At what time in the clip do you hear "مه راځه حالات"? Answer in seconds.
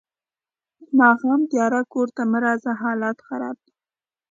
2.31-3.17